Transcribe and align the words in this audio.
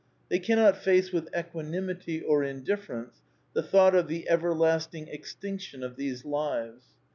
They 0.29 0.39
cannot 0.39 0.77
face 0.77 1.11
with 1.11 1.29
equanimity 1.37 2.21
\ 2.21 2.21
or 2.23 2.43
indifference 2.43 3.21
the 3.53 3.61
thought 3.61 3.93
of 3.93 4.07
the 4.07 4.27
everlasting 4.27 5.07
extinction, 5.07 5.83
of 5.83 5.95
these 5.95 6.25
lives. 6.25 6.85